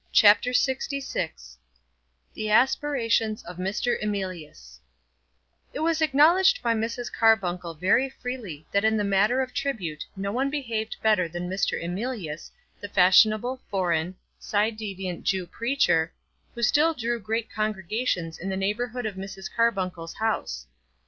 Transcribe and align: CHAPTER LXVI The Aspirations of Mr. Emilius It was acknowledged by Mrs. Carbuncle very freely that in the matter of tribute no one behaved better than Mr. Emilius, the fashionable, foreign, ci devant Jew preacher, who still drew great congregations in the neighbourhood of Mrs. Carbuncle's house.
CHAPTER 0.11 0.49
LXVI 0.49 1.57
The 2.33 2.49
Aspirations 2.49 3.43
of 3.43 3.57
Mr. 3.57 4.01
Emilius 4.01 4.79
It 5.73 5.81
was 5.81 6.01
acknowledged 6.01 6.63
by 6.63 6.73
Mrs. 6.73 7.13
Carbuncle 7.13 7.75
very 7.75 8.09
freely 8.09 8.65
that 8.71 8.83
in 8.83 8.97
the 8.97 9.03
matter 9.03 9.43
of 9.43 9.53
tribute 9.53 10.03
no 10.15 10.31
one 10.31 10.49
behaved 10.49 10.95
better 11.03 11.27
than 11.27 11.47
Mr. 11.47 11.79
Emilius, 11.79 12.51
the 12.79 12.89
fashionable, 12.89 13.61
foreign, 13.69 14.15
ci 14.41 14.71
devant 14.71 15.21
Jew 15.23 15.45
preacher, 15.45 16.11
who 16.55 16.63
still 16.63 16.95
drew 16.95 17.19
great 17.19 17.51
congregations 17.53 18.39
in 18.39 18.49
the 18.49 18.57
neighbourhood 18.57 19.05
of 19.05 19.17
Mrs. 19.17 19.53
Carbuncle's 19.55 20.15
house. 20.15 20.65